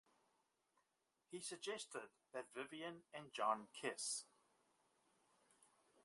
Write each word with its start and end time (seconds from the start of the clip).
He 1.29 1.41
suggested 1.41 2.09
that 2.33 2.51
Vivian 2.55 3.03
and 3.13 3.31
John 3.31 3.67
kiss. 3.71 4.25